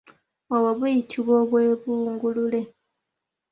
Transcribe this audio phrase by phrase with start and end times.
[0.55, 2.61] Obwo buyitibwa obwebungulule.